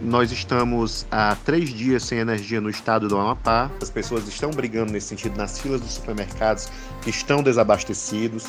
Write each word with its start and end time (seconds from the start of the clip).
Nós 0.00 0.32
estamos 0.32 1.06
há 1.10 1.36
três 1.44 1.68
dias 1.68 2.04
sem 2.04 2.18
energia 2.18 2.58
no 2.58 2.70
estado 2.70 3.06
do 3.06 3.18
Amapá. 3.18 3.70
As 3.82 3.90
pessoas 3.90 4.26
estão 4.26 4.50
brigando 4.50 4.90
nesse 4.92 5.08
sentido 5.08 5.36
nas 5.36 5.60
filas 5.60 5.82
dos 5.82 5.92
supermercados 5.92 6.68
que 7.02 7.10
estão 7.10 7.42
desabastecidos. 7.42 8.46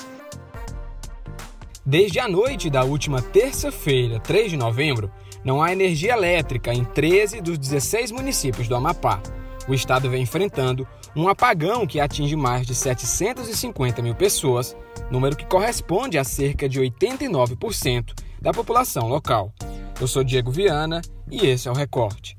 Desde 1.86 2.20
a 2.20 2.28
noite 2.30 2.70
da 2.70 2.86
última 2.86 3.22
terça-feira, 3.22 4.18
3 4.22 4.52
de 4.52 4.58
novembro, 4.58 5.12
não 5.44 5.62
há 5.62 5.74
energia 5.74 6.14
elétrica 6.14 6.74
em 6.74 6.86
13 6.86 7.42
dos 7.42 7.58
16 7.58 8.12
municípios 8.12 8.70
do 8.70 8.76
Amapá. 8.76 9.22
O 9.68 9.74
estado 9.74 10.10
vem 10.10 10.24
enfrentando 10.24 10.88
um 11.14 11.28
apagão 11.28 11.86
que 11.86 12.00
atinge 12.00 12.36
mais 12.36 12.66
de 12.66 12.74
750 12.74 14.02
mil 14.02 14.16
pessoas, 14.16 14.76
número 15.10 15.36
que 15.36 15.46
corresponde 15.46 16.18
a 16.18 16.24
cerca 16.24 16.70
de 16.70 16.80
89% 16.80 18.14
da 18.42 18.54
população 18.54 19.10
local. 19.10 19.54
Eu 20.02 20.08
sou 20.08 20.24
Diego 20.24 20.50
Viana 20.50 21.00
e 21.30 21.46
esse 21.46 21.68
é 21.68 21.72
o 21.72 21.76
Recorte. 21.76 22.36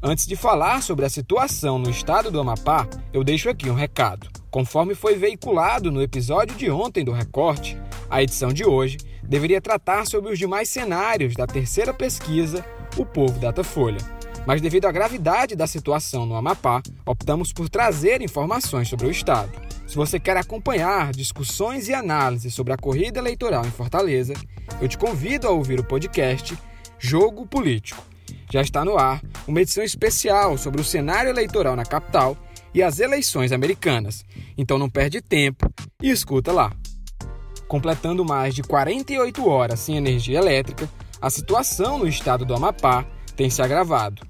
Antes 0.00 0.24
de 0.24 0.36
falar 0.36 0.84
sobre 0.84 1.04
a 1.04 1.10
situação 1.10 1.80
no 1.80 1.90
estado 1.90 2.30
do 2.30 2.38
Amapá, 2.38 2.86
eu 3.12 3.24
deixo 3.24 3.50
aqui 3.50 3.68
um 3.68 3.74
recado. 3.74 4.28
Conforme 4.52 4.94
foi 4.94 5.16
veiculado 5.16 5.90
no 5.90 6.00
episódio 6.00 6.56
de 6.56 6.70
ontem 6.70 7.04
do 7.04 7.10
Recorte, 7.10 7.76
a 8.08 8.22
edição 8.22 8.52
de 8.52 8.64
hoje 8.64 8.98
deveria 9.24 9.60
tratar 9.60 10.06
sobre 10.06 10.32
os 10.32 10.38
demais 10.38 10.68
cenários 10.68 11.34
da 11.34 11.44
terceira 11.44 11.92
pesquisa 11.92 12.64
O 12.96 13.04
Povo 13.04 13.36
Datafolha. 13.40 13.98
Mas 14.46 14.60
devido 14.60 14.86
à 14.86 14.92
gravidade 14.92 15.56
da 15.56 15.66
situação 15.66 16.26
no 16.26 16.36
Amapá, 16.36 16.82
optamos 17.06 17.52
por 17.52 17.68
trazer 17.68 18.20
informações 18.20 18.88
sobre 18.88 19.06
o 19.06 19.10
estado. 19.10 19.52
Se 19.86 19.96
você 19.96 20.20
quer 20.20 20.36
acompanhar 20.36 21.12
discussões 21.12 21.88
e 21.88 21.94
análises 21.94 22.54
sobre 22.54 22.72
a 22.72 22.76
corrida 22.76 23.18
eleitoral 23.18 23.64
em 23.64 23.70
Fortaleza, 23.70 24.34
eu 24.80 24.88
te 24.88 24.98
convido 24.98 25.46
a 25.46 25.50
ouvir 25.50 25.80
o 25.80 25.84
podcast 25.84 26.58
Jogo 26.98 27.46
Político. 27.46 28.02
Já 28.52 28.60
está 28.60 28.84
no 28.84 28.98
ar 28.98 29.22
uma 29.46 29.60
edição 29.60 29.82
especial 29.82 30.56
sobre 30.58 30.80
o 30.80 30.84
cenário 30.84 31.30
eleitoral 31.30 31.74
na 31.74 31.84
capital 31.84 32.36
e 32.72 32.82
as 32.82 32.98
eleições 32.98 33.52
americanas. 33.52 34.24
Então 34.56 34.78
não 34.78 34.90
perde 34.90 35.20
tempo 35.20 35.70
e 36.02 36.10
escuta 36.10 36.52
lá. 36.52 36.72
Completando 37.66 38.24
mais 38.24 38.54
de 38.54 38.62
48 38.62 39.48
horas 39.48 39.80
sem 39.80 39.96
energia 39.96 40.38
elétrica, 40.38 40.88
a 41.20 41.30
situação 41.30 41.98
no 41.98 42.06
estado 42.06 42.44
do 42.44 42.54
Amapá 42.54 43.06
tem 43.36 43.48
se 43.48 43.62
agravado. 43.62 44.22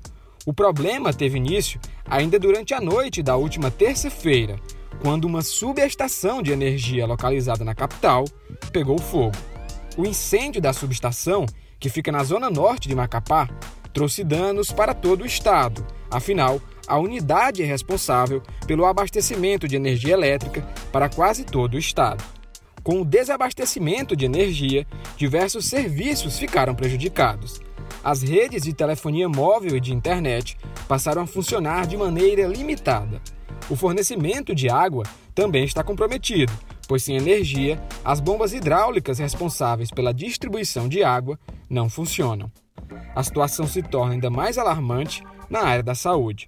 O 0.46 0.52
problema 0.52 1.10
teve 1.10 1.38
início 1.38 1.80
ainda 2.04 2.38
durante 2.38 2.74
a 2.74 2.80
noite 2.80 3.22
da 3.22 3.34
última 3.34 3.70
terça-feira, 3.70 4.60
quando 5.00 5.24
uma 5.24 5.40
subestação 5.40 6.42
de 6.42 6.52
energia 6.52 7.06
localizada 7.06 7.64
na 7.64 7.74
capital 7.74 8.24
pegou 8.70 8.98
fogo. 8.98 9.36
O 9.96 10.04
incêndio 10.04 10.60
da 10.60 10.72
subestação, 10.72 11.46
que 11.80 11.88
fica 11.88 12.12
na 12.12 12.22
zona 12.24 12.50
norte 12.50 12.88
de 12.88 12.94
Macapá, 12.94 13.48
trouxe 13.94 14.22
danos 14.22 14.70
para 14.70 14.92
todo 14.92 15.22
o 15.22 15.26
estado. 15.26 15.86
Afinal, 16.10 16.60
a 16.86 16.98
unidade 16.98 17.62
é 17.62 17.66
responsável 17.66 18.42
pelo 18.66 18.84
abastecimento 18.84 19.66
de 19.66 19.76
energia 19.76 20.12
elétrica 20.12 20.60
para 20.92 21.08
quase 21.08 21.44
todo 21.44 21.74
o 21.74 21.78
estado. 21.78 22.22
Com 22.82 23.00
o 23.00 23.04
desabastecimento 23.04 24.14
de 24.14 24.26
energia, 24.26 24.86
diversos 25.16 25.64
serviços 25.64 26.38
ficaram 26.38 26.74
prejudicados. 26.74 27.62
As 28.04 28.20
redes 28.20 28.64
de 28.64 28.74
telefonia 28.74 29.30
móvel 29.30 29.78
e 29.78 29.80
de 29.80 29.94
internet 29.94 30.58
passaram 30.86 31.22
a 31.22 31.26
funcionar 31.26 31.86
de 31.86 31.96
maneira 31.96 32.46
limitada. 32.46 33.22
O 33.70 33.74
fornecimento 33.74 34.54
de 34.54 34.68
água 34.68 35.04
também 35.34 35.64
está 35.64 35.82
comprometido, 35.82 36.52
pois 36.86 37.02
sem 37.02 37.16
energia, 37.16 37.82
as 38.04 38.20
bombas 38.20 38.52
hidráulicas 38.52 39.18
responsáveis 39.18 39.90
pela 39.90 40.12
distribuição 40.12 40.86
de 40.86 41.02
água 41.02 41.40
não 41.68 41.88
funcionam. 41.88 42.52
A 43.16 43.22
situação 43.22 43.66
se 43.66 43.82
torna 43.82 44.12
ainda 44.12 44.28
mais 44.28 44.58
alarmante 44.58 45.22
na 45.48 45.60
área 45.60 45.82
da 45.82 45.94
saúde. 45.94 46.44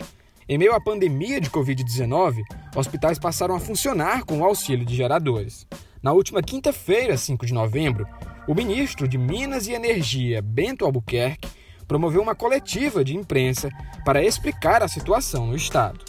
Em 0.46 0.58
meio 0.58 0.74
à 0.74 0.80
pandemia 0.80 1.40
de 1.40 1.48
Covid-19, 1.48 2.42
hospitais 2.76 3.18
passaram 3.18 3.54
a 3.54 3.60
funcionar 3.60 4.24
com 4.24 4.40
o 4.40 4.44
auxílio 4.44 4.84
de 4.84 4.94
geradores. 4.94 5.66
Na 6.02 6.12
última 6.12 6.42
quinta-feira, 6.42 7.16
5 7.16 7.46
de 7.46 7.54
novembro, 7.54 8.06
o 8.46 8.54
ministro 8.54 9.08
de 9.08 9.18
Minas 9.18 9.66
e 9.66 9.72
Energia, 9.72 10.40
Bento 10.40 10.84
Albuquerque, 10.84 11.48
promoveu 11.86 12.20
uma 12.22 12.34
coletiva 12.34 13.04
de 13.04 13.16
imprensa 13.16 13.68
para 14.04 14.22
explicar 14.22 14.82
a 14.82 14.88
situação 14.88 15.46
no 15.46 15.56
estado. 15.56 16.04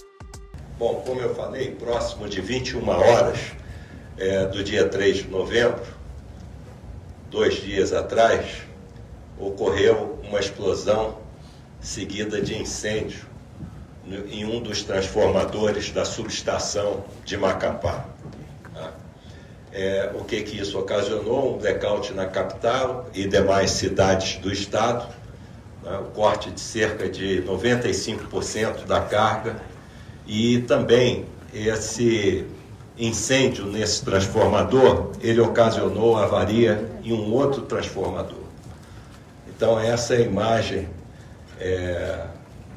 Bom, 0.77 1.01
como 1.05 1.19
eu 1.19 1.33
falei, 1.33 1.71
próximo 1.71 2.27
de 2.27 2.39
21 2.39 2.87
horas 2.87 3.39
é, 4.17 4.45
do 4.45 4.63
dia 4.63 4.87
3 4.87 5.17
de 5.17 5.27
novembro, 5.27 5.83
dois 7.29 7.55
dias 7.55 7.93
atrás, 7.93 8.63
ocorreu 9.39 10.19
uma 10.23 10.39
explosão 10.39 11.17
seguida 11.79 12.41
de 12.41 12.57
incêndio 12.57 13.25
em 14.29 14.45
um 14.45 14.61
dos 14.61 14.83
transformadores 14.83 15.91
da 15.91 16.05
subestação 16.05 17.03
de 17.25 17.37
Macapá. 17.37 18.05
É, 19.71 20.11
o 20.15 20.23
que, 20.23 20.41
que 20.41 20.59
isso 20.59 20.79
ocasionou? 20.79 21.55
Um 21.55 21.57
blackout 21.57 22.13
na 22.13 22.25
capital 22.25 23.07
e 23.13 23.27
demais 23.27 23.71
cidades 23.71 24.37
do 24.37 24.51
estado, 24.51 25.07
né? 25.87 25.97
o 25.99 26.05
corte 26.11 26.51
de 26.51 26.59
cerca 26.59 27.07
de 27.09 27.41
95% 27.43 28.85
da 28.85 29.01
carga 29.01 29.61
e 30.25 30.59
também 30.61 31.25
esse 31.53 32.45
incêndio 32.97 33.65
nesse 33.65 34.03
transformador, 34.03 35.11
ele 35.21 35.39
ocasionou 35.39 36.17
avaria 36.17 36.89
em 37.03 37.13
um 37.13 37.31
outro 37.31 37.61
transformador. 37.61 38.43
Então 39.47 39.79
essa 39.79 40.15
é 40.15 40.17
a 40.17 40.21
imagem 40.21 40.89
é, 41.59 42.25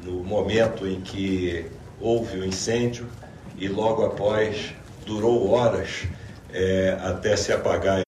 no 0.03 0.23
momento 0.23 0.87
em 0.87 1.01
que 1.01 1.65
houve 1.99 2.39
o 2.39 2.45
incêndio 2.45 3.07
e 3.57 3.67
logo 3.67 4.05
após 4.05 4.73
durou 5.05 5.51
horas 5.51 6.03
é, 6.53 6.97
até 7.03 7.35
se 7.35 7.51
apagar 7.51 8.01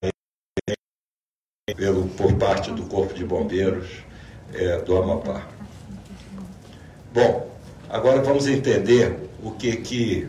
pelo, 1.76 2.08
por 2.08 2.34
parte 2.34 2.70
do 2.70 2.84
Corpo 2.84 3.14
de 3.14 3.24
Bombeiros 3.24 4.04
é, 4.52 4.78
do 4.78 4.96
Amapá. 4.96 5.46
Bom, 7.12 7.48
agora 7.88 8.20
vamos 8.20 8.46
entender 8.46 9.16
o 9.42 9.52
que 9.52 9.76
que, 9.76 10.28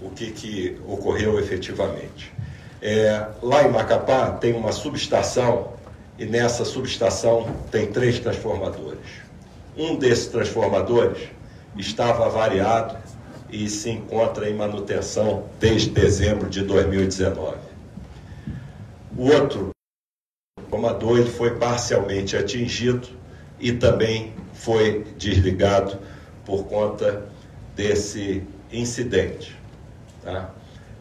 o 0.00 0.10
que, 0.10 0.30
que 0.30 0.80
ocorreu 0.86 1.38
efetivamente. 1.38 2.32
É, 2.80 3.28
lá 3.42 3.64
em 3.64 3.70
Macapá 3.70 4.30
tem 4.32 4.52
uma 4.52 4.70
subestação 4.70 5.72
e 6.18 6.24
nessa 6.24 6.64
subestação 6.64 7.46
tem 7.70 7.90
três 7.90 8.18
transformadores. 8.20 9.00
Um 9.76 9.96
desses 9.96 10.28
transformadores 10.28 11.28
estava 11.76 12.26
avariado 12.26 12.96
e 13.50 13.68
se 13.68 13.90
encontra 13.90 14.48
em 14.48 14.54
manutenção 14.54 15.44
desde 15.58 15.90
dezembro 15.90 16.48
de 16.48 16.62
2019. 16.62 17.56
O 19.16 19.30
outro 19.30 19.73
transformador 20.74 21.18
ele 21.18 21.30
foi 21.30 21.50
parcialmente 21.52 22.36
atingido 22.36 23.08
e 23.60 23.72
também 23.72 24.32
foi 24.52 25.04
desligado 25.16 25.98
por 26.44 26.64
conta 26.64 27.26
desse 27.76 28.42
incidente. 28.72 29.56
Tá? 30.22 30.50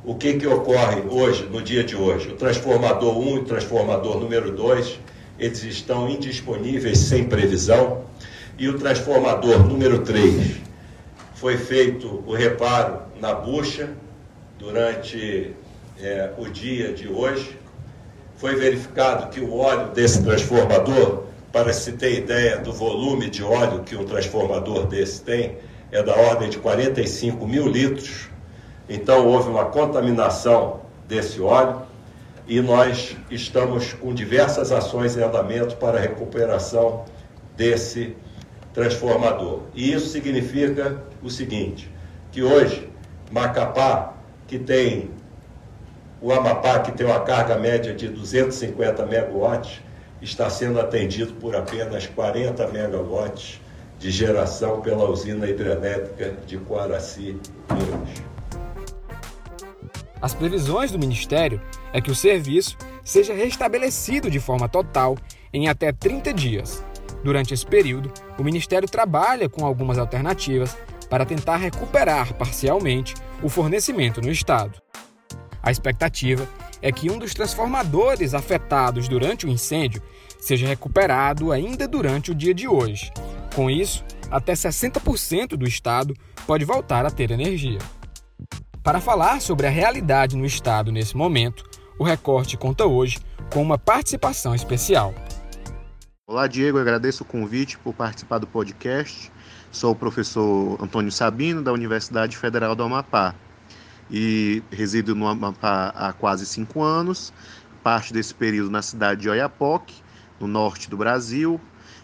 O 0.05 0.15
que, 0.15 0.33
que 0.33 0.47
ocorre 0.47 1.01
hoje, 1.09 1.45
no 1.45 1.61
dia 1.61 1.83
de 1.83 1.95
hoje? 1.95 2.29
O 2.29 2.35
transformador 2.35 3.17
1 3.17 3.35
e 3.35 3.39
o 3.39 3.45
transformador 3.45 4.19
número 4.19 4.51
2, 4.51 4.99
eles 5.39 5.63
estão 5.63 6.09
indisponíveis 6.09 6.97
sem 6.97 7.25
previsão. 7.25 8.03
E 8.57 8.67
o 8.67 8.77
transformador 8.77 9.65
número 9.65 9.99
3, 9.99 10.57
foi 11.35 11.57
feito 11.57 12.23
o 12.27 12.33
reparo 12.33 13.01
na 13.19 13.33
bucha 13.33 13.89
durante 14.59 15.51
é, 15.99 16.31
o 16.37 16.47
dia 16.47 16.93
de 16.93 17.07
hoje. 17.07 17.62
Foi 18.43 18.57
verificado 18.57 19.29
que 19.29 19.39
o 19.39 19.55
óleo 19.55 19.91
desse 19.91 20.21
transformador, 20.21 21.23
para 21.49 21.71
se 21.71 21.93
ter 21.93 22.17
ideia 22.17 22.57
do 22.57 22.73
volume 22.73 23.29
de 23.29 23.41
óleo 23.41 23.83
que 23.85 23.95
um 23.95 24.03
transformador 24.03 24.85
desse 24.85 25.21
tem, 25.21 25.59
é 25.93 26.03
da 26.03 26.13
ordem 26.13 26.49
de 26.49 26.57
45 26.57 27.47
mil 27.47 27.65
litros. 27.65 28.27
Então 28.89 29.25
houve 29.25 29.47
uma 29.47 29.63
contaminação 29.67 30.81
desse 31.07 31.39
óleo 31.39 31.83
e 32.45 32.59
nós 32.59 33.15
estamos 33.31 33.93
com 33.93 34.13
diversas 34.13 34.73
ações 34.73 35.15
em 35.15 35.23
andamento 35.23 35.77
para 35.77 35.97
a 35.97 36.01
recuperação 36.01 37.05
desse 37.55 38.13
transformador. 38.73 39.61
E 39.73 39.93
isso 39.93 40.09
significa 40.09 41.01
o 41.23 41.29
seguinte, 41.29 41.89
que 42.29 42.43
hoje 42.43 42.89
Macapá, 43.31 44.15
que 44.45 44.59
tem 44.59 45.11
o 46.23 46.31
Amapá, 46.31 46.79
que 46.79 46.93
tem 46.93 47.05
uma 47.05 47.19
carga 47.19 47.57
média 47.57 47.93
de 47.93 48.07
250 48.07 49.05
megawatts, 49.05 49.81
está 50.21 50.49
sendo 50.49 50.79
atendido 50.79 51.33
por 51.33 51.53
apenas 51.53 52.07
40 52.07 52.65
megawatts 52.69 53.59
de 53.99 54.09
geração 54.09 54.79
pela 54.79 55.03
usina 55.03 55.45
hidrelétrica 55.49 56.33
de 56.47 56.57
Coaraci, 56.59 57.37
Minas. 57.69 58.23
As 60.21 60.33
previsões 60.33 60.91
do 60.91 60.97
Ministério 60.97 61.61
é 61.91 61.99
que 61.99 62.09
o 62.09 62.15
serviço 62.15 62.77
seja 63.03 63.33
restabelecido 63.33 64.31
de 64.31 64.39
forma 64.39 64.69
total 64.69 65.17
em 65.53 65.67
até 65.67 65.91
30 65.91 66.33
dias. 66.33 66.85
Durante 67.21 67.53
esse 67.53 67.65
período, 67.65 68.09
o 68.39 68.43
Ministério 68.45 68.87
trabalha 68.87 69.49
com 69.49 69.65
algumas 69.65 69.97
alternativas 69.97 70.77
para 71.09 71.25
tentar 71.25 71.57
recuperar 71.57 72.33
parcialmente 72.35 73.13
o 73.43 73.49
fornecimento 73.49 74.21
no 74.21 74.31
estado. 74.31 74.82
A 75.63 75.71
expectativa 75.71 76.45
é 76.81 76.91
que 76.91 77.09
um 77.09 77.17
dos 77.17 77.33
transformadores 77.33 78.33
afetados 78.33 79.07
durante 79.07 79.45
o 79.45 79.49
incêndio 79.49 80.03
seja 80.37 80.67
recuperado 80.67 81.53
ainda 81.53 81.87
durante 81.87 82.31
o 82.31 82.35
dia 82.35 82.53
de 82.53 82.67
hoje. 82.67 83.13
Com 83.55 83.69
isso, 83.69 84.03
até 84.29 84.51
60% 84.51 85.55
do 85.55 85.65
estado 85.65 86.13
pode 86.45 86.65
voltar 86.65 87.05
a 87.05 87.09
ter 87.09 87.31
energia. 87.31 87.79
Para 88.83 88.99
falar 88.99 89.39
sobre 89.39 89.65
a 89.65 89.69
realidade 89.69 90.35
no 90.35 90.45
estado 90.45 90.91
nesse 90.91 91.15
momento, 91.15 91.63
o 91.97 92.03
Recorte 92.03 92.57
conta 92.57 92.85
hoje 92.85 93.19
com 93.53 93.61
uma 93.61 93.77
participação 93.77 94.53
especial. 94.53 95.13
Olá, 96.27 96.45
Diego, 96.47 96.77
agradeço 96.77 97.23
o 97.23 97.25
convite 97.25 97.77
por 97.77 97.93
participar 97.93 98.39
do 98.39 98.47
podcast. 98.47 99.31
Sou 99.71 99.91
o 99.91 99.95
professor 99.95 100.77
Antônio 100.81 101.11
Sabino, 101.11 101.61
da 101.61 101.71
Universidade 101.71 102.35
Federal 102.35 102.75
do 102.75 102.83
Amapá, 102.83 103.33
e 104.15 104.61
resido 104.71 105.15
no 105.15 105.27
Amapá 105.27 105.91
há 105.95 106.13
quase 106.13 106.45
cinco 106.45 106.83
anos, 106.83 107.33
parte 107.81 108.13
desse 108.13 108.35
período 108.35 108.69
na 108.69 108.83
cidade 108.83 109.21
de 109.21 109.29
Oiapoque, 109.29 110.03
no 110.39 110.47
norte 110.47 110.87
do 110.87 110.95
Brasil, 110.95 111.59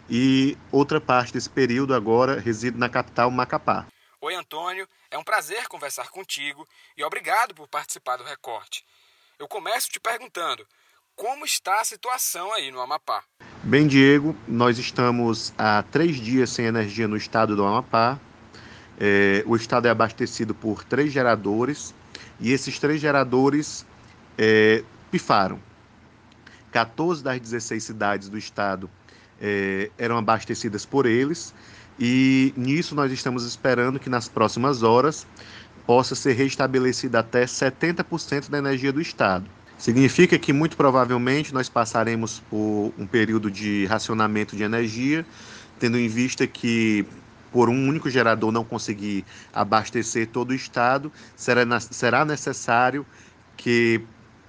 e 0.09 0.57
outra 0.71 0.99
parte 0.99 1.31
desse 1.31 1.51
período 1.51 1.93
agora 1.93 2.39
resido 2.39 2.79
na 2.79 2.89
capital 2.89 3.29
Macapá. 3.29 3.85
Oi, 4.21 4.33
Antônio, 4.33 4.87
é 5.11 5.19
um 5.19 5.23
prazer 5.23 5.67
conversar 5.67 6.09
contigo 6.09 6.67
e 6.97 7.03
obrigado 7.03 7.53
por 7.53 7.67
participar 7.67 8.17
do 8.17 8.23
recorte. 8.23 8.83
Eu 9.37 9.47
começo 9.47 9.87
te 9.91 9.99
perguntando: 9.99 10.65
como 11.15 11.45
está 11.45 11.79
a 11.79 11.85
situação 11.85 12.51
aí 12.51 12.71
no 12.71 12.81
Amapá? 12.81 13.23
Bem, 13.61 13.85
Diego, 13.85 14.35
nós 14.47 14.79
estamos 14.79 15.53
há 15.55 15.83
três 15.83 16.17
dias 16.17 16.49
sem 16.49 16.65
energia 16.65 17.07
no 17.07 17.15
estado 17.15 17.55
do 17.55 17.63
Amapá. 17.63 18.19
É, 18.99 19.43
o 19.45 19.55
estado 19.55 19.87
é 19.87 19.91
abastecido 19.91 20.55
por 20.55 20.83
três 20.83 21.13
geradores 21.13 21.93
e 22.39 22.51
esses 22.51 22.79
três 22.79 23.01
geradores 23.01 23.85
é, 24.37 24.83
pifaram. 25.11 25.59
14 26.71 27.23
das 27.23 27.39
16 27.39 27.83
cidades 27.83 28.29
do 28.29 28.37
estado 28.37 28.89
é, 29.41 29.89
eram 29.97 30.17
abastecidas 30.17 30.85
por 30.85 31.05
eles 31.05 31.53
e 31.99 32.53
nisso 32.55 32.95
nós 32.95 33.11
estamos 33.11 33.43
esperando 33.43 33.99
que 33.99 34.09
nas 34.09 34.29
próximas 34.29 34.83
horas 34.83 35.27
possa 35.85 36.15
ser 36.15 36.33
restabelecida 36.33 37.19
até 37.19 37.45
70% 37.45 38.49
da 38.49 38.59
energia 38.59 38.93
do 38.93 39.01
estado. 39.01 39.45
Significa 39.77 40.37
que 40.37 40.53
muito 40.53 40.77
provavelmente 40.77 41.53
nós 41.53 41.67
passaremos 41.67 42.41
por 42.49 42.93
um 42.97 43.07
período 43.07 43.49
de 43.49 43.85
racionamento 43.85 44.55
de 44.55 44.63
energia, 44.63 45.25
tendo 45.79 45.97
em 45.97 46.07
vista 46.07 46.45
que 46.45 47.05
por 47.51 47.69
um 47.69 47.87
único 47.87 48.09
gerador 48.09 48.51
não 48.51 48.63
conseguir 48.63 49.25
abastecer 49.53 50.27
todo 50.27 50.51
o 50.51 50.55
estado, 50.55 51.11
será, 51.35 51.79
será 51.79 52.25
necessário 52.25 53.05
que 53.57 54.05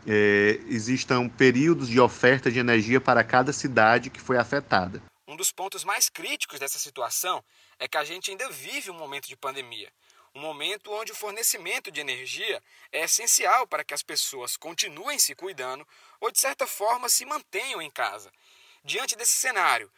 é, 0.07 0.61
existam 0.67 1.29
períodos 1.29 1.89
de 1.89 2.01
oferta 2.01 2.51
de 2.51 2.59
energia 2.59 3.01
para 3.01 3.25
cada 3.25 3.53
cidade 3.53 4.11
que 4.11 4.21
foi 4.21 4.37
afetada. 4.37 5.03
Um 5.27 5.37
dos 5.37 5.53
pontos 5.53 5.85
mais 5.85 6.09
críticos 6.09 6.59
dessa 6.59 6.79
situação 6.79 7.43
é 7.79 7.87
que 7.87 7.97
a 7.97 8.05
gente 8.05 8.31
ainda 8.31 8.49
vive 8.51 8.91
um 8.91 8.99
momento 8.99 9.29
de 9.29 9.37
pandemia. 9.37 9.91
Um 10.35 10.41
momento 10.41 10.93
onde 10.93 11.11
o 11.11 11.15
fornecimento 11.15 11.91
de 11.91 12.01
energia 12.01 12.63
é 12.93 13.05
essencial 13.05 13.67
para 13.67 13.83
que 13.83 13.95
as 13.95 14.03
pessoas 14.03 14.57
continuem 14.57 15.19
se 15.19 15.35
cuidando 15.35 15.87
ou, 16.21 16.31
de 16.31 16.41
certa 16.41 16.67
forma, 16.67 17.09
se 17.09 17.25
mantenham 17.25 17.83
em 17.83 17.91
casa. 17.91 18.31
Diante 18.85 19.17
desse 19.17 19.35
cenário, 19.35 19.91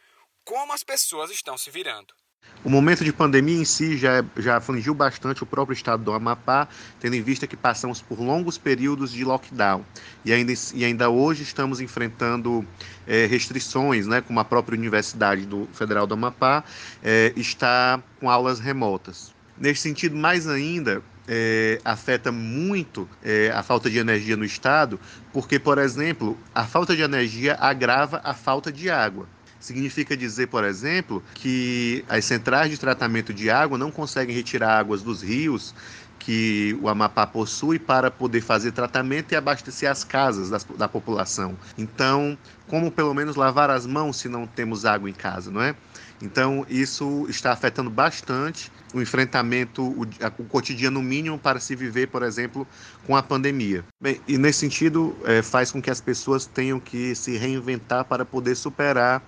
como 0.43 0.73
as 0.73 0.83
pessoas 0.83 1.29
estão 1.29 1.57
se 1.57 1.69
virando? 1.69 2.13
O 2.63 2.69
momento 2.69 3.03
de 3.03 3.11
pandemia 3.11 3.59
em 3.59 3.65
si 3.65 3.97
já, 3.97 4.23
já 4.37 4.55
afligiu 4.55 4.93
bastante 4.93 5.43
o 5.43 5.45
próprio 5.45 5.73
estado 5.73 6.01
do 6.01 6.13
Amapá, 6.13 6.65
tendo 6.97 7.13
em 7.13 7.21
vista 7.21 7.45
que 7.45 7.57
passamos 7.57 8.01
por 8.01 8.21
longos 8.21 8.57
períodos 8.57 9.11
de 9.11 9.25
lockdown. 9.25 9.83
E 10.23 10.31
ainda, 10.31 10.53
e 10.73 10.85
ainda 10.85 11.09
hoje 11.09 11.43
estamos 11.43 11.81
enfrentando 11.81 12.65
é, 13.05 13.25
restrições, 13.25 14.07
né, 14.07 14.21
como 14.21 14.39
a 14.39 14.45
própria 14.45 14.77
Universidade 14.77 15.45
do 15.45 15.67
Federal 15.73 16.07
do 16.07 16.13
Amapá 16.13 16.63
é, 17.03 17.33
está 17.35 18.01
com 18.17 18.29
aulas 18.29 18.61
remotas. 18.61 19.33
Nesse 19.57 19.81
sentido, 19.81 20.15
mais 20.15 20.47
ainda, 20.47 21.03
é, 21.27 21.81
afeta 21.83 22.31
muito 22.31 23.09
é, 23.21 23.51
a 23.53 23.61
falta 23.61 23.89
de 23.89 23.97
energia 23.97 24.37
no 24.37 24.45
estado, 24.45 24.97
porque, 25.33 25.59
por 25.59 25.77
exemplo, 25.77 26.37
a 26.55 26.63
falta 26.63 26.95
de 26.95 27.01
energia 27.01 27.57
agrava 27.59 28.21
a 28.23 28.33
falta 28.33 28.71
de 28.71 28.89
água. 28.89 29.27
Significa 29.63 30.17
dizer, 30.17 30.47
por 30.47 30.65
exemplo, 30.65 31.23
que 31.35 32.03
as 32.09 32.25
centrais 32.25 32.69
de 32.69 32.77
tratamento 32.77 33.33
de 33.33 33.49
água 33.49 33.77
não 33.77 33.89
conseguem 33.89 34.35
retirar 34.35 34.77
águas 34.77 35.01
dos 35.01 35.21
rios 35.21 35.73
que 36.19 36.77
o 36.81 36.89
Amapá 36.89 37.25
possui 37.25 37.79
para 37.79 38.11
poder 38.11 38.41
fazer 38.41 38.73
tratamento 38.73 39.31
e 39.31 39.37
abastecer 39.37 39.89
as 39.89 40.03
casas 40.03 40.49
da, 40.49 40.59
da, 40.77 40.89
população. 40.89 41.57
Então, 41.77 42.37
como 42.67 42.91
pelo 42.91 43.13
menos 43.13 43.37
lavar 43.37 43.69
as 43.69 43.85
mãos 43.85 44.17
se 44.17 44.27
não 44.27 44.45
temos 44.45 44.83
água 44.83 45.09
em 45.09 45.13
casa, 45.13 45.49
não 45.49 45.61
é? 45.61 45.73
Então, 46.21 46.65
isso 46.69 47.25
está 47.29 47.51
afetando 47.51 47.89
bastante 47.89 48.71
o 48.93 49.01
enfrentamento, 49.01 49.83
o, 49.83 50.03
o 50.39 50.45
cotidiano 50.45 51.01
mínimo 51.01 51.37
para 51.37 51.59
se 51.59 51.75
viver, 51.75 52.07
por 52.07 52.23
exemplo, 52.23 52.65
com 53.05 53.15
a 53.15 53.23
pandemia. 53.23 53.83
Bem, 54.01 54.21
e 54.25 54.37
nesse 54.37 54.59
sentido, 54.59 55.15
é, 55.25 55.41
faz 55.41 55.71
com 55.71 55.81
que 55.81 55.89
as 55.89 55.99
pessoas 55.99 56.45
tenham 56.45 56.79
que 56.79 57.13
se 57.15 57.35
reinventar 57.37 58.05
para 58.05 58.23
poder 58.23 58.55
superar 58.55 59.21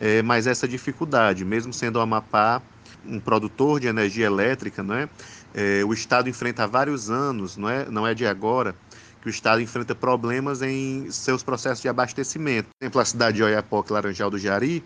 é, 0.00 0.22
mais 0.22 0.46
essa 0.46 0.66
dificuldade. 0.66 1.44
Mesmo 1.44 1.72
sendo 1.72 1.96
o 1.96 2.00
Amapá 2.00 2.62
um 3.06 3.20
produtor 3.20 3.80
de 3.80 3.86
energia 3.86 4.26
elétrica, 4.26 4.82
não 4.82 4.94
é? 4.94 5.08
é 5.54 5.84
o 5.84 5.92
Estado 5.92 6.28
enfrenta 6.28 6.64
há 6.64 6.66
vários 6.66 7.10
anos, 7.10 7.56
não 7.56 7.68
é, 7.68 7.88
não 7.88 8.06
é 8.06 8.14
de 8.14 8.26
agora, 8.26 8.74
que 9.22 9.28
o 9.28 9.30
Estado 9.30 9.60
enfrenta 9.60 9.94
problemas 9.94 10.62
em 10.62 11.10
seus 11.10 11.42
processos 11.42 11.80
de 11.80 11.88
abastecimento. 11.88 12.68
Por 12.78 12.84
exemplo, 12.84 13.00
a 13.00 13.04
cidade 13.04 13.36
de 13.36 13.42
Oiapoque, 13.42 13.92
Laranjal 13.92 14.30
do 14.30 14.38
Jari, 14.38 14.84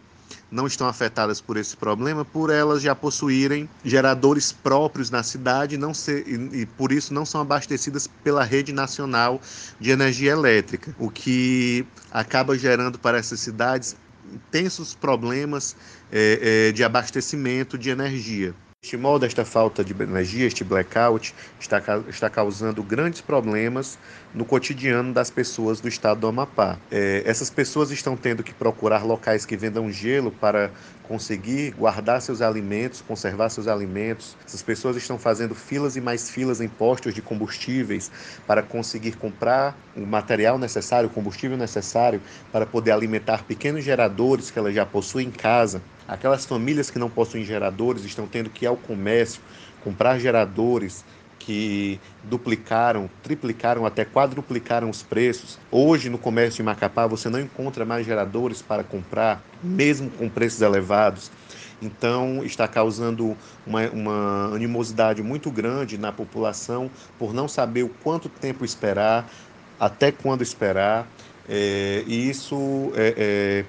não 0.51 0.67
estão 0.67 0.87
afetadas 0.87 1.41
por 1.41 1.57
esse 1.57 1.77
problema, 1.77 2.25
por 2.25 2.51
elas 2.51 2.83
já 2.83 2.95
possuírem 2.95 3.69
geradores 3.85 4.53
próprios 4.53 5.11
na 5.11 5.23
cidade 5.23 5.77
não 5.77 5.93
ser, 5.93 6.27
e, 6.27 6.63
e, 6.63 6.67
por 6.67 6.93
isso 6.93 7.13
não 7.13 7.25
são 7.25 7.41
abastecidas 7.41 8.07
pela 8.23 8.45
rede 8.45 8.73
nacional 8.73 9.41
de 9.81 9.91
energia 9.91 10.33
elétrica, 10.33 10.95
o 10.99 11.11
que 11.11 11.87
acaba 12.11 12.57
gerando 12.57 12.99
para 12.99 13.19
essas 13.19 13.41
cidades 13.41 13.97
intensos 14.33 14.95
problemas 14.95 15.77
é, 16.11 16.69
é, 16.69 16.73
de 16.73 16.85
abastecimento 16.85 17.79
de 17.79 17.91
energia. 17.91 18.55
Este 18.85 18.97
modo, 18.97 19.25
esta 19.25 19.45
falta 19.45 19.85
de 19.85 19.93
energia, 19.93 20.45
este 20.45 20.65
blackout, 20.65 21.33
está, 21.61 21.81
está 22.09 22.29
causando 22.29 22.83
grandes 22.83 23.21
problemas 23.21 23.97
no 24.35 24.45
cotidiano 24.45 25.13
das 25.13 25.31
pessoas 25.31 25.81
do 25.81 25.87
estado 25.87 26.23
do 26.23 26.27
Amapá. 26.27 26.81
É, 26.91 27.23
essas 27.25 27.49
pessoas 27.49 27.93
estão 27.93 28.17
tendo 28.17 28.43
que 28.43 28.53
procurar 28.53 29.05
locais 29.05 29.47
que 29.47 29.57
vendam 29.57 29.89
gelo 29.93 30.33
para 30.33 30.73
conseguir 31.13 31.73
guardar 31.73 32.23
seus 32.23 32.41
alimentos, 32.41 33.03
conservar 33.03 33.51
seus 33.51 33.69
alimentos. 33.69 34.35
Essas 34.47 34.63
pessoas 34.63 34.97
estão 34.97 35.19
fazendo 35.19 35.55
filas 35.55 35.95
e 35.95 36.01
mais 36.01 36.31
filas 36.31 36.59
em 36.59 36.69
postos 36.69 37.13
de 37.13 37.21
combustíveis 37.21 38.11
para 38.47 38.63
conseguir 38.63 39.13
comprar 39.17 39.77
o 39.95 40.07
material 40.07 40.57
necessário, 40.57 41.11
o 41.11 41.13
combustível 41.13 41.59
necessário 41.59 42.19
para 42.51 42.65
poder 42.65 42.93
alimentar 42.93 43.45
pequenos 43.45 43.85
geradores 43.85 44.51
que 44.51 44.59
elas 44.59 44.75
já 44.75 44.87
possuem 44.87 45.29
em 45.29 45.31
casa. 45.31 45.83
Aquelas 46.09 46.47
famílias 46.47 46.91
que 46.91 46.99
não 46.99 47.11
possuem 47.11 47.45
geradores 47.45 48.05
estão 48.05 48.27
tendo 48.27 48.49
que 48.49 48.65
ir 48.65 48.69
ao 48.69 48.77
comércio 48.79 49.43
comprar 49.85 50.19
geradores 50.19 51.05
que 51.45 52.01
duplicaram, 52.25 53.11
triplicaram, 53.23 53.85
até 53.85 54.05
quadruplicaram 54.05 54.89
os 54.89 55.03
preços. 55.03 55.59
Hoje, 55.71 56.09
no 56.09 56.19
comércio 56.19 56.59
de 56.59 56.63
Macapá, 56.63 57.07
você 57.07 57.29
não 57.29 57.41
encontra 57.41 57.85
mais 57.85 58.07
geradores 58.07 58.63
para 58.63 58.85
comprar, 58.85 59.43
mesmo 59.63 60.11
com 60.11 60.29
preços 60.29 60.61
elevados. 60.63 61.31
Então, 61.81 62.45
está 62.45 62.69
causando 62.69 63.37
uma, 63.67 63.89
uma 63.91 64.55
animosidade 64.55 65.21
muito 65.21 65.51
grande 65.51 65.99
na 65.99 66.13
população 66.13 66.89
por 67.19 67.35
não 67.35 67.49
saber 67.49 67.83
o 67.83 67.89
quanto 67.89 68.29
tempo 68.29 68.65
esperar, 68.65 69.29
até 69.81 70.13
quando 70.13 70.43
esperar. 70.43 71.09
É, 71.49 72.05
e 72.07 72.31
isso 72.31 72.93
é, 72.95 73.15
é, 73.19 73.65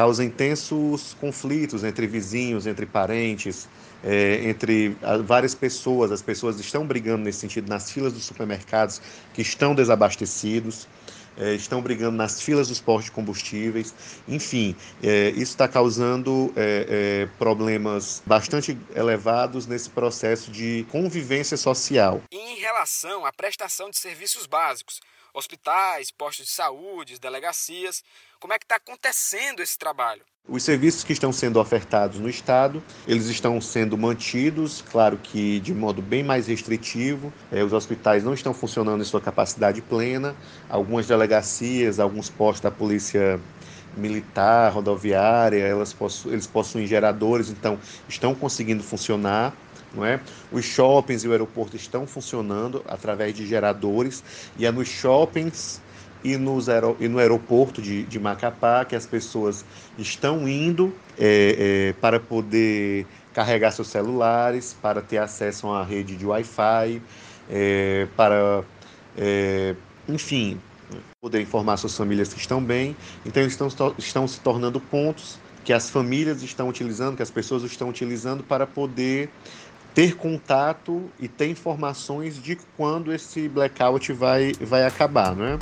causa 0.00 0.24
intensos 0.24 1.14
conflitos 1.20 1.84
entre 1.84 2.06
vizinhos, 2.06 2.66
entre 2.66 2.86
parentes, 2.86 3.68
é, 4.02 4.48
entre 4.48 4.96
várias 5.26 5.54
pessoas. 5.54 6.10
As 6.10 6.22
pessoas 6.22 6.58
estão 6.58 6.86
brigando 6.86 7.22
nesse 7.22 7.40
sentido 7.40 7.68
nas 7.68 7.90
filas 7.92 8.14
dos 8.14 8.24
supermercados 8.24 8.98
que 9.34 9.42
estão 9.42 9.74
desabastecidos. 9.74 10.88
É, 11.36 11.54
estão 11.54 11.82
brigando 11.82 12.16
nas 12.16 12.40
filas 12.40 12.68
dos 12.68 12.80
postos 12.80 13.06
de 13.06 13.12
combustíveis, 13.12 13.94
enfim, 14.26 14.74
é, 15.02 15.30
isso 15.30 15.52
está 15.52 15.68
causando 15.68 16.52
é, 16.56 16.86
é, 16.88 17.28
problemas 17.38 18.20
bastante 18.26 18.76
elevados 18.96 19.66
nesse 19.66 19.88
processo 19.88 20.50
de 20.50 20.84
convivência 20.90 21.56
social. 21.56 22.20
Em 22.32 22.58
relação 22.58 23.24
à 23.24 23.32
prestação 23.32 23.88
de 23.88 23.96
serviços 23.96 24.46
básicos, 24.46 25.00
hospitais, 25.34 26.10
postos 26.10 26.46
de 26.46 26.52
saúde, 26.52 27.18
delegacias. 27.18 28.02
Como 28.38 28.52
é 28.52 28.58
que 28.58 28.64
está 28.64 28.76
acontecendo 28.76 29.60
esse 29.60 29.78
trabalho? 29.78 30.22
Os 30.48 30.62
serviços 30.62 31.04
que 31.04 31.12
estão 31.12 31.32
sendo 31.32 31.60
ofertados 31.60 32.18
no 32.18 32.28
estado, 32.28 32.82
eles 33.06 33.26
estão 33.26 33.60
sendo 33.60 33.96
mantidos, 33.96 34.82
claro 34.90 35.16
que 35.16 35.60
de 35.60 35.72
modo 35.72 36.00
bem 36.02 36.24
mais 36.24 36.46
restritivo. 36.46 37.32
É, 37.52 37.62
os 37.62 37.72
hospitais 37.72 38.24
não 38.24 38.34
estão 38.34 38.52
funcionando 38.52 39.00
em 39.00 39.04
sua 39.04 39.20
capacidade 39.20 39.80
plena. 39.82 40.34
Algumas 40.68 41.06
delegacias, 41.06 42.00
alguns 42.00 42.28
postos 42.30 42.62
da 42.62 42.70
polícia 42.70 43.38
militar, 43.96 44.72
rodoviária, 44.72 45.62
elas 45.62 45.92
possu 45.92 46.30
eles 46.30 46.46
possuem 46.46 46.86
geradores, 46.86 47.50
então 47.50 47.78
estão 48.08 48.34
conseguindo 48.34 48.82
funcionar. 48.82 49.54
Não 49.94 50.04
é? 50.04 50.20
Os 50.52 50.64
shoppings 50.64 51.24
e 51.24 51.28
o 51.28 51.32
aeroporto 51.32 51.76
estão 51.76 52.06
funcionando 52.06 52.82
através 52.86 53.34
de 53.34 53.46
geradores 53.46 54.22
e 54.56 54.64
é 54.64 54.70
nos 54.70 54.88
shoppings 54.88 55.80
e, 56.22 56.36
nos 56.36 56.68
aer 56.68 56.84
e 57.00 57.08
no 57.08 57.18
aeroporto 57.18 57.80
de, 57.80 58.04
de, 58.04 58.18
Macapá, 58.18 58.84
que 58.84 58.94
as 58.94 59.06
pessoas 59.06 59.64
estão 59.98 60.48
indo 60.48 60.94
é, 61.18 61.88
é, 61.88 61.92
para 62.00 62.20
poder 62.20 63.06
carregar 63.32 63.70
seus 63.70 63.88
celulares, 63.88 64.76
para 64.80 65.00
ter 65.00 65.18
acesso 65.18 65.66
a 65.66 65.70
uma 65.70 65.84
rede 65.84 66.16
de 66.16 66.26
Wi-Fi, 66.26 67.02
é, 67.48 68.06
para, 68.16 68.62
é, 69.16 69.74
enfim, 70.08 70.60
poder 71.20 71.40
informar 71.40 71.76
suas 71.76 71.96
famílias 71.96 72.32
que 72.32 72.40
estão 72.40 72.62
bem. 72.62 72.96
Então, 73.24 73.42
estão, 73.42 73.94
estão 73.98 74.28
se 74.28 74.40
tornando 74.40 74.80
pontos 74.80 75.38
que 75.64 75.72
as 75.72 75.90
famílias 75.90 76.42
estão 76.42 76.68
utilizando, 76.68 77.16
que 77.16 77.22
as 77.22 77.30
pessoas 77.30 77.62
estão 77.62 77.88
utilizando 77.88 78.42
para 78.42 78.66
poder 78.66 79.28
ter 79.94 80.16
contato 80.16 81.10
e 81.18 81.28
ter 81.28 81.48
informações 81.48 82.40
de 82.40 82.56
quando 82.76 83.12
esse 83.12 83.48
blackout 83.48 84.12
vai, 84.12 84.52
vai 84.60 84.84
acabar, 84.84 85.34
não 85.34 85.44
é? 85.44 85.58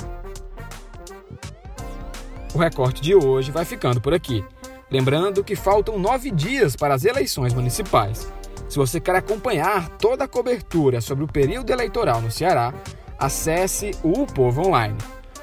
O 2.53 2.57
recorte 2.57 3.01
de 3.01 3.13
hoje 3.13 3.51
vai 3.51 3.65
ficando 3.65 4.01
por 4.01 4.13
aqui. 4.13 4.43
Lembrando 4.89 5.43
que 5.43 5.55
faltam 5.55 5.99
nove 5.99 6.31
dias 6.31 6.75
para 6.75 6.95
as 6.95 7.05
eleições 7.05 7.53
municipais. 7.53 8.31
Se 8.67 8.77
você 8.77 8.99
quer 8.99 9.15
acompanhar 9.15 9.89
toda 9.97 10.23
a 10.23 10.27
cobertura 10.27 11.01
sobre 11.01 11.23
o 11.23 11.27
período 11.27 11.71
eleitoral 11.71 12.21
no 12.21 12.31
Ceará, 12.31 12.73
acesse 13.17 13.91
o 14.03 14.25
Povo 14.25 14.67
Online. 14.67 14.97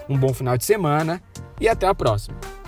Um 0.08 0.18
bom 0.18 0.32
final 0.32 0.56
de 0.56 0.64
semana 0.64 1.22
e 1.60 1.68
até 1.68 1.86
a 1.86 1.94
próxima! 1.94 2.65